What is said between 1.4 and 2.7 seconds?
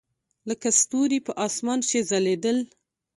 اسمان کښې ځلېدل.